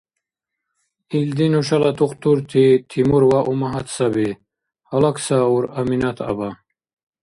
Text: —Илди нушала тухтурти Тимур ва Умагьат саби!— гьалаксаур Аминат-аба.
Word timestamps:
—Илди 1.17 1.47
нушала 1.53 1.91
тухтурти 1.99 2.65
Тимур 2.89 3.23
ва 3.31 3.39
Умагьат 3.51 3.87
саби!— 3.95 4.29
гьалаксаур 4.89 5.63
Аминат-аба. 5.79 6.49